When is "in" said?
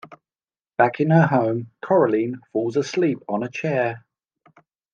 0.99-1.11